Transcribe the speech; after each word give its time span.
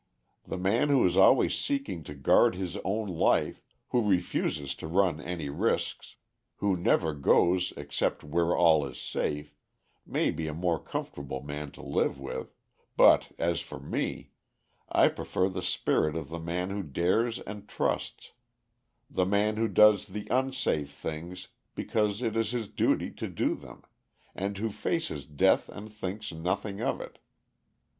The 0.45 0.57
man 0.57 0.89
who 0.89 1.05
is 1.05 1.15
always 1.15 1.53
seeking 1.55 2.01
to 2.05 2.15
guard 2.15 2.55
his 2.55 2.75
own 2.77 3.07
life, 3.07 3.61
who 3.89 4.01
refuses 4.01 4.73
to 4.77 4.87
run 4.87 5.21
any 5.21 5.47
risks, 5.47 6.15
who 6.55 6.75
never 6.75 7.13
goes 7.13 7.71
except 7.77 8.23
where 8.23 8.55
all 8.57 8.83
is 8.87 8.99
safe, 8.99 9.55
may 10.03 10.31
be 10.31 10.47
a 10.47 10.55
more 10.55 10.79
comfortable 10.79 11.43
man 11.43 11.69
to 11.73 11.83
live 11.83 12.19
with, 12.19 12.55
but 12.97 13.31
as 13.37 13.61
for 13.61 13.79
me, 13.79 14.31
I 14.91 15.07
prefer 15.07 15.49
the 15.49 15.61
spirit 15.61 16.15
of 16.15 16.29
the 16.29 16.39
man 16.39 16.71
who 16.71 16.81
dares 16.81 17.37
and 17.37 17.69
trusts; 17.69 18.31
the 19.07 19.27
man 19.27 19.57
who 19.57 19.67
does 19.67 20.07
the 20.07 20.27
unsafe 20.31 20.89
things 20.89 21.49
because 21.75 22.23
it 22.23 22.35
is 22.35 22.49
his 22.53 22.67
duty 22.67 23.11
to 23.11 23.27
do 23.27 23.53
them, 23.53 23.83
and 24.33 24.57
who 24.57 24.71
faces 24.71 25.27
death 25.27 25.69
and 25.69 25.93
thinks 25.93 26.31
nothing 26.31 26.81
of 26.81 26.99
it. 27.01 27.19